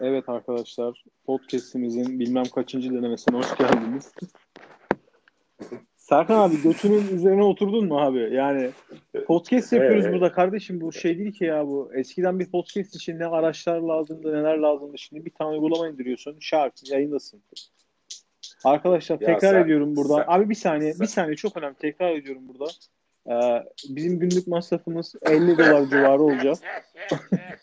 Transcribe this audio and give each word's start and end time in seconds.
Evet 0.00 0.28
arkadaşlar, 0.28 1.04
podcast'imizin 1.26 2.20
bilmem 2.20 2.44
kaçıncı 2.44 2.90
denemesine 2.94 3.36
hoş 3.36 3.56
geldiniz. 3.56 4.12
Serkan 5.96 6.38
abi 6.48 6.62
götünün 6.62 7.08
üzerine 7.16 7.42
oturdun 7.42 7.86
mu 7.86 8.00
abi? 8.00 8.18
Yani 8.34 8.70
podcast 9.26 9.72
yapıyoruz 9.72 10.04
Evet. 10.04 10.14
burada 10.14 10.32
kardeşim 10.32 10.80
bu 10.80 10.92
şey 10.92 11.18
değil 11.18 11.32
ki 11.32 11.44
ya 11.44 11.66
bu. 11.66 11.90
Eskiden 11.94 12.38
bir 12.40 12.50
podcast 12.50 12.96
için 12.96 13.18
ne 13.18 13.26
araçlar 13.26 13.80
lazımdı 13.80 14.32
neler 14.32 14.58
lazımdı. 14.58 14.98
Şimdi 14.98 15.24
bir 15.24 15.30
tane 15.30 15.50
uygulama 15.50 15.88
indiriyorsun 15.88 16.36
şart 16.40 16.90
yayındasın. 16.90 17.42
Arkadaşlar 18.64 19.20
Ya 19.20 19.26
tekrar 19.26 19.52
sen- 19.54 19.64
ediyorum 19.64 19.96
burada. 19.96 20.14
sen- 20.14 20.24
abi 20.28 20.48
bir 20.50 20.54
saniye 20.54 20.92
sen- 20.92 21.00
bir 21.00 21.06
saniye 21.10 21.36
çok 21.36 21.56
önemli 21.56 21.74
tekrar 21.74 22.10
ediyorum 22.16 22.42
burada. 22.48 22.70
Ee, 23.30 23.64
bizim 23.88 24.18
günlük 24.18 24.46
masrafımız 24.46 25.14
50 25.22 25.58
dolar 25.58 25.86
civarı 25.90 26.22
olacak. 26.22 26.58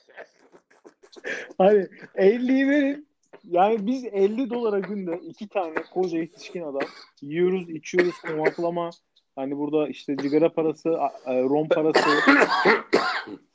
Hani 1.57 1.87
50'yi 2.15 2.69
verin. 2.69 3.07
Yani 3.49 3.87
biz 3.87 4.05
50 4.05 4.49
dolara 4.49 4.79
günde 4.79 5.19
iki 5.27 5.47
tane 5.47 5.73
koca 5.93 6.17
yetişkin 6.17 6.63
adam 6.63 6.87
yiyoruz, 7.21 7.69
içiyoruz, 7.69 8.15
konaklama. 8.21 8.89
Hani 9.35 9.57
burada 9.57 9.87
işte 9.87 10.17
cigara 10.17 10.53
parası, 10.53 10.89
e, 11.25 11.41
rom 11.43 11.67
parası. 11.67 12.09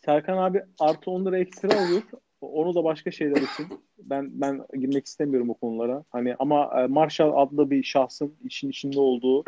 Serkan 0.04 0.38
abi 0.38 0.62
artı 0.80 1.10
10 1.10 1.26
lira 1.26 1.38
ekstra 1.38 1.80
alıyor. 1.80 2.02
Onu 2.40 2.74
da 2.74 2.84
başka 2.84 3.10
şeyler 3.10 3.36
için. 3.36 3.66
Ben 3.98 4.30
ben 4.32 4.64
girmek 4.80 5.06
istemiyorum 5.06 5.50
o 5.50 5.54
konulara. 5.54 6.04
Hani 6.10 6.36
ama 6.38 6.82
e, 6.82 6.86
Marshall 6.86 7.42
adlı 7.42 7.70
bir 7.70 7.82
şahsın 7.82 8.34
işin 8.44 8.70
içinde 8.70 9.00
olduğu 9.00 9.44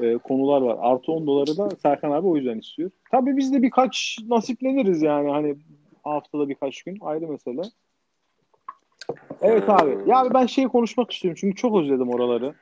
e, 0.00 0.18
konular 0.18 0.60
var. 0.60 0.76
Artı 0.80 1.12
10 1.12 1.26
doları 1.26 1.56
da 1.56 1.70
Serkan 1.70 2.10
abi 2.10 2.26
o 2.26 2.36
yüzden 2.36 2.58
istiyor. 2.58 2.90
Tabii 3.10 3.36
biz 3.36 3.52
de 3.52 3.62
birkaç 3.62 4.18
nasipleniriz 4.28 5.02
yani. 5.02 5.30
Hani 5.30 5.56
haftada 6.04 6.48
birkaç 6.48 6.82
gün 6.82 6.98
ayrı 7.00 7.28
mesele. 7.28 7.62
Evet 9.42 9.68
abi. 9.68 10.10
Ya 10.10 10.18
abi 10.18 10.34
ben 10.34 10.46
şeyi 10.46 10.68
konuşmak 10.68 11.10
istiyorum 11.10 11.38
çünkü 11.40 11.56
çok 11.56 11.76
özledim 11.76 12.08
oraları. 12.10 12.54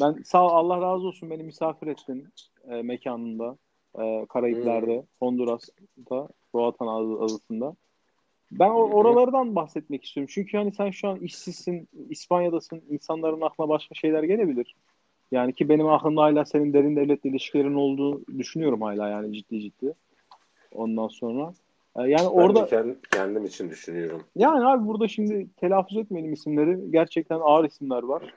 Ben 0.00 0.22
sağ 0.24 0.46
ol, 0.46 0.50
Allah 0.50 0.80
razı 0.80 1.06
olsun 1.06 1.30
beni 1.30 1.42
misafir 1.42 1.86
ettin 1.86 2.28
e, 2.70 2.82
mekanında. 2.82 3.56
E, 3.98 4.26
Karayipler'de, 4.28 5.04
Honduras'ta, 5.20 6.28
Roatan 6.54 6.86
Adası- 6.86 7.18
adasında. 7.24 7.76
Ben 8.52 8.70
o- 8.70 8.90
oralardan 8.90 9.54
bahsetmek 9.56 10.04
istiyorum. 10.04 10.30
Çünkü 10.34 10.56
hani 10.56 10.72
sen 10.72 10.90
şu 10.90 11.08
an 11.08 11.16
işsizsin, 11.16 11.88
İspanya'dasın, 12.08 12.82
insanların 12.90 13.40
aklına 13.40 13.68
başka 13.68 13.94
şeyler 13.94 14.22
gelebilir. 14.22 14.74
Yani 15.32 15.52
ki 15.52 15.68
benim 15.68 15.88
aklımda 15.88 16.22
hala 16.22 16.44
senin 16.44 16.72
derin 16.72 16.96
devletle 16.96 17.30
ilişkilerin 17.30 17.74
olduğu 17.74 18.26
düşünüyorum 18.38 18.82
hala 18.82 19.08
yani 19.08 19.34
ciddi 19.34 19.60
ciddi. 19.60 19.94
Ondan 20.72 21.08
sonra. 21.08 21.52
E, 21.98 22.02
yani 22.02 22.20
Ben 22.20 22.24
orada 22.24 22.66
kendim, 22.66 22.98
kendim 23.10 23.44
için 23.44 23.70
düşünüyorum. 23.70 24.24
yani 24.36 24.66
abi 24.66 24.86
burada 24.86 25.08
şimdi 25.08 25.46
telaffuz 25.56 25.96
etmeyelim 25.96 26.32
isimleri. 26.32 26.90
Gerçekten 26.90 27.40
ağır 27.42 27.64
isimler 27.64 28.02
var. 28.02 28.34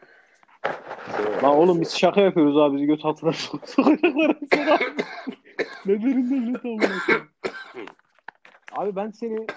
Lan 1.43 1.55
oğlum 1.57 1.81
biz 1.81 1.97
şaka 1.97 2.21
yapıyoruz 2.21 2.57
abi. 2.57 2.75
Bizi 2.75 2.85
göt 2.85 3.05
altına 3.05 3.29
sok- 3.29 3.67
sokacaklar. 3.69 4.81
ne 5.85 6.03
derin 6.03 6.29
devlet 6.29 6.61
koyayım. 6.61 6.81
Abi 8.71 8.95
ben 8.95 9.11
seni 9.11 9.47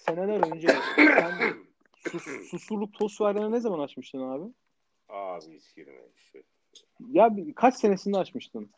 seneler 0.00 0.52
önce 0.54 0.68
sen 0.96 1.32
sus, 2.10 2.22
susurluk 2.50 2.94
tost 2.94 3.20
verene 3.20 3.50
ne 3.52 3.60
zaman 3.60 3.78
açmıştın 3.78 4.20
abi? 4.20 4.44
Abi 5.08 5.44
hiç 5.56 5.74
girme 5.76 5.92
işte. 6.16 6.42
Ya 7.12 7.36
bir- 7.36 7.54
kaç 7.54 7.74
senesinde 7.74 8.18
açmıştın? 8.18 8.70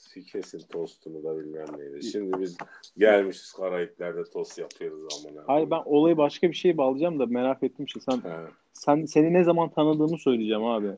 Sikesin 0.00 0.60
tostunu 0.70 1.24
da 1.24 1.38
bilmem 1.38 1.66
neydi. 1.78 2.02
Şimdi 2.02 2.40
biz 2.40 2.56
gelmişiz 2.98 3.52
Karayipler'de 3.52 4.24
tost 4.24 4.58
yapıyoruz 4.58 5.02
amına. 5.02 5.42
Hayır 5.46 5.70
ben 5.70 5.82
olayı 5.84 6.16
başka 6.16 6.48
bir 6.48 6.54
şeye 6.54 6.76
bağlayacağım 6.76 7.18
da 7.18 7.26
merak 7.26 7.62
ettim 7.62 7.88
şey. 7.88 8.02
Sen 8.02 8.16
He. 8.16 8.36
sen 8.72 9.04
seni 9.04 9.32
ne 9.32 9.44
zaman 9.44 9.68
tanıdığımı 9.68 10.18
söyleyeceğim 10.18 10.64
abi. 10.64 10.90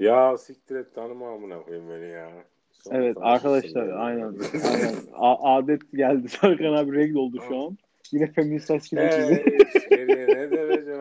Ya 0.00 0.38
siktir 0.38 0.76
et 0.76 0.94
tanıma 0.94 1.32
amına 1.32 1.62
koyayım 1.62 1.88
beni 1.90 2.08
ya. 2.10 2.30
Sonra 2.70 2.96
Evet 2.96 3.16
arkadaşlar 3.20 3.86
yani. 3.88 3.94
aynen. 3.94 4.34
aynen. 4.72 4.94
A- 5.14 5.56
adet 5.56 5.92
geldi. 5.92 6.28
Serkan 6.40 6.72
abi 6.72 6.96
regl 6.96 7.14
oldu 7.14 7.40
şu 7.48 7.56
an. 7.56 7.78
Yine 8.12 8.32
feminist 8.32 8.70
aşkıyla 8.70 9.10
çizdi. 9.10 9.44
Evet, 9.46 9.86
geriye 9.90 10.26
ne 10.26 10.50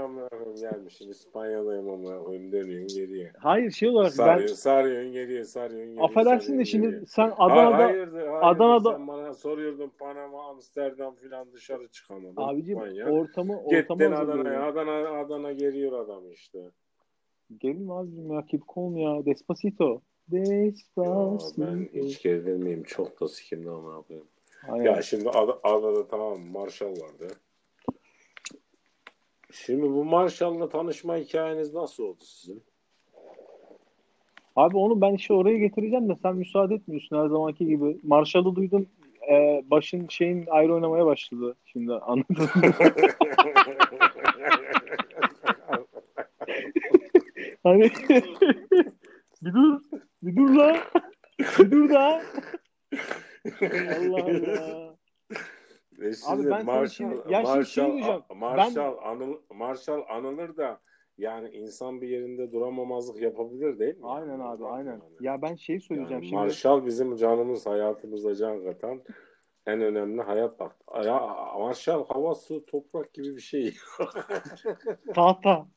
amına 0.01 0.29
koyayım 0.29 0.55
gelmişim 0.55 1.11
İspanya'dayım 1.11 1.89
amına 1.89 2.23
koyayım 2.23 2.51
dönüyorsun 2.51 2.97
geriye. 2.99 3.31
Hayır 3.37 3.71
şey 3.71 3.89
olarak 3.89 4.11
ben 4.19 4.47
Sarıyorsun, 4.55 5.11
geriye, 5.13 5.43
sarıyorsun 5.43 5.87
geriye. 5.93 6.05
affedersin 6.05 6.59
de 6.59 6.65
şimdi 6.65 6.87
geriye. 6.87 7.05
sen 7.05 7.31
Hayır, 7.37 7.51
Adana'da 7.61 7.77
hayırdır, 7.85 8.17
hayırdır. 8.27 8.41
Adana'da- 8.41 8.91
Sen 8.91 9.07
bana 9.07 9.33
soruyordun 9.33 9.91
Panama, 9.99 10.49
Amsterdam 10.49 11.15
filan 11.15 11.51
dışarı 11.53 11.87
çıkamadın. 11.87 12.33
abicim 12.37 12.77
Manyak. 12.77 13.11
ortamı 13.11 13.53
Gittin 13.63 13.75
ortamı 13.77 14.03
Adana'ya, 14.05 14.19
hazırlıyorum. 14.19 14.63
Adana, 14.67 15.19
Adana 15.19 15.51
geliyor 15.51 15.99
adam 15.99 16.31
işte. 16.31 16.59
Gelin 17.59 17.89
abicim 17.89 18.31
ya 18.33 18.45
keep 18.45 18.61
calm 18.75 18.97
ya. 18.97 19.25
Despacito. 19.25 20.01
Ya 20.31 20.41
Despacito. 20.41 21.43
ben 21.57 21.89
hiç 21.93 22.21
gerilmeyeyim. 22.21 22.83
Çok 22.83 23.21
da 23.21 23.27
sikimli 23.27 23.69
ama 23.69 24.01
koyayım. 24.01 24.27
Aynen. 24.69 24.83
Ya 24.85 25.01
şimdi 25.01 25.29
Ad- 25.29 25.59
Adana'da 25.63 26.07
tamam 26.07 26.39
Marshall 26.53 26.87
vardı. 26.91 27.27
Şimdi 29.51 29.81
bu 29.81 30.05
Marshall'la 30.05 30.69
tanışma 30.69 31.17
hikayeniz 31.17 31.73
nasıl 31.73 32.03
oldu 32.03 32.23
sizin? 32.23 32.63
Abi 34.55 34.77
onu 34.77 35.01
ben 35.01 35.13
işte 35.13 35.33
oraya 35.33 35.57
getireceğim 35.57 36.09
de 36.09 36.15
sen 36.21 36.35
müsaade 36.35 36.75
etmiyorsun 36.75 37.23
her 37.23 37.27
zamanki 37.27 37.65
gibi. 37.65 37.97
Marshall'ı 38.03 38.55
duydum. 38.55 38.87
e, 39.31 39.63
başın 39.71 40.07
şeyin 40.07 40.45
ayrı 40.49 40.73
oynamaya 40.73 41.05
başladı. 41.05 41.55
Şimdi 41.65 41.93
anladın 41.93 42.25
mı? 42.55 42.61
Hani 47.63 47.81
bir 49.41 49.53
dur. 49.53 49.79
Bir 50.23 50.35
dur 50.35 50.49
la. 50.49 50.77
Bir 51.59 51.71
dur 51.71 51.89
da. 51.89 52.21
Allah 53.61 54.23
Allah. 54.23 54.95
Ve 55.99 56.11
Abi 56.27 56.45
ben 56.49 56.65
Marshall, 56.65 56.87
şimdi- 56.87 57.15
ya 57.33 57.43
şimdi 57.45 57.65
şey 57.65 57.83
Marshall, 57.83 57.91
diyeceğim. 57.93 58.21
Marshall, 58.35 58.97
anıl, 59.03 59.35
Marshall 59.53 60.01
anılır 60.09 60.57
da 60.57 60.81
yani 61.17 61.49
insan 61.49 62.01
bir 62.01 62.09
yerinde 62.09 62.51
duramamazlık 62.51 63.21
yapabilir 63.21 63.79
değil 63.79 63.97
mi? 63.97 64.07
Aynen 64.07 64.39
abi 64.39 64.63
Yani. 64.63 64.71
aynen. 64.73 65.01
Ya 65.19 65.41
ben 65.41 65.55
şeyi 65.55 65.81
söyleyeceğim 65.81 66.23
Yani 66.23 66.25
şimdi. 66.29 66.41
Marshall 66.41 66.85
bizim 66.85 67.15
canımız 67.15 67.65
hayatımızda 67.65 68.35
can 68.35 68.63
katan 68.63 69.03
en 69.65 69.81
önemli 69.81 70.21
hayat 70.21 70.59
bak. 70.59 70.75
Ya 71.05 71.19
Marshall 71.59 72.05
hava 72.05 72.35
su 72.35 72.65
toprak 72.65 73.13
gibi 73.13 73.35
bir 73.35 73.41
şey. 73.41 73.75
Tahta. 75.15 75.67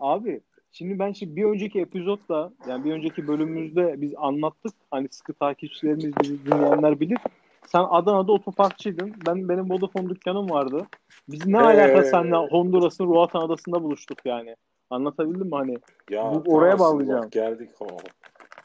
Abi 0.00 0.40
şimdi 0.72 0.98
ben 0.98 1.12
şimdi 1.12 1.36
bir 1.36 1.44
önceki 1.44 1.80
epizodda 1.80 2.52
yani 2.68 2.84
bir 2.84 2.92
önceki 2.92 3.28
bölümümüzde 3.28 4.00
biz 4.00 4.14
anlattık. 4.16 4.72
Hani 4.90 5.08
sıkı 5.10 5.32
takipçilerimiz 5.32 6.12
bizi 6.22 6.46
dinleyenler 6.46 7.00
bilir. 7.00 7.18
Sen 7.66 7.84
Adana'da 7.90 8.32
otoparkçıydın. 8.32 9.14
Ben 9.26 9.48
benim 9.48 9.70
Vodafone 9.70 10.08
dükkanım 10.08 10.50
vardı. 10.50 10.86
Biz 11.28 11.46
ne 11.46 11.58
Ee, 11.58 11.60
alaka 11.60 12.02
seninle 12.02 12.36
Honduras'ın 12.36 13.06
Roatan 13.06 13.40
Adası'nda 13.42 13.82
buluştuk 13.82 14.18
yani. 14.24 14.56
Anlatabildim 14.90 15.46
mi 15.46 15.54
hani? 15.54 15.78
ya 16.10 16.42
Bu- 16.44 16.54
oraya 16.54 16.78
bağlayacağım. 16.78 17.22
Bak 17.24 17.32
geldik. 17.32 17.70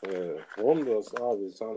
Ee, 0.07 0.37
Honduras 0.61 1.13
abi 1.21 1.51
sana 1.51 1.73